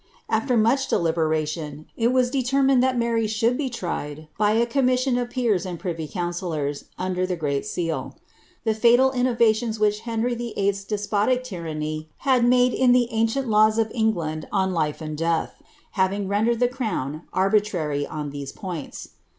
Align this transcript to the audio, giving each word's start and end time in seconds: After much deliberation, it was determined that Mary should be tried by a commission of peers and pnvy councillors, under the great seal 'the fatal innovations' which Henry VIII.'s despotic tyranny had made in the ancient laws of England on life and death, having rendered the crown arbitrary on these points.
After 0.29 0.57
much 0.57 0.87
deliberation, 0.87 1.85
it 1.95 2.07
was 2.11 2.31
determined 2.31 2.81
that 2.81 2.97
Mary 2.97 3.27
should 3.27 3.55
be 3.55 3.69
tried 3.69 4.27
by 4.35 4.53
a 4.53 4.65
commission 4.65 5.15
of 5.15 5.29
peers 5.29 5.63
and 5.63 5.79
pnvy 5.79 6.11
councillors, 6.11 6.85
under 6.97 7.27
the 7.27 7.35
great 7.35 7.67
seal 7.67 8.17
'the 8.63 8.73
fatal 8.73 9.11
innovations' 9.11 9.79
which 9.79 9.99
Henry 9.99 10.33
VIII.'s 10.33 10.85
despotic 10.85 11.43
tyranny 11.43 12.09
had 12.25 12.43
made 12.43 12.73
in 12.73 12.93
the 12.93 13.09
ancient 13.11 13.47
laws 13.47 13.77
of 13.77 13.91
England 13.93 14.47
on 14.51 14.73
life 14.73 15.01
and 15.01 15.19
death, 15.19 15.61
having 15.91 16.27
rendered 16.27 16.59
the 16.59 16.67
crown 16.67 17.21
arbitrary 17.31 18.07
on 18.07 18.31
these 18.31 18.51
points. 18.51 19.09